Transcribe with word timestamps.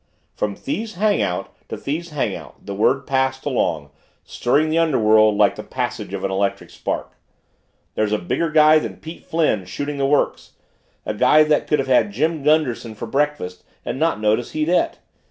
From 0.33 0.55
thieves' 0.55 0.95
hangout 0.95 1.53
to 1.69 1.77
thieves' 1.77 2.09
hangout 2.09 2.65
the 2.65 2.73
word 2.73 3.05
passed 3.05 3.45
along 3.45 3.91
stirring 4.23 4.69
the 4.71 4.79
underworld 4.79 5.37
like 5.37 5.53
the 5.55 5.61
passage 5.63 6.11
of 6.15 6.23
an 6.23 6.31
electric 6.31 6.71
spark. 6.71 7.11
"There's 7.93 8.11
a 8.11 8.17
bigger 8.17 8.49
guy 8.49 8.79
than 8.79 8.97
Pete 8.97 9.23
Flynn 9.23 9.63
shooting 9.65 9.99
the 9.99 10.07
works, 10.07 10.53
a 11.05 11.13
guy 11.13 11.43
that 11.43 11.67
could 11.67 11.77
have 11.85 12.09
Jim 12.09 12.41
Gunderson 12.41 12.95
for 12.95 13.05
breakfast 13.05 13.63
and 13.85 13.99
not 13.99 14.19
notice 14.19 14.53
he'd 14.53 14.69
et." 14.69 14.97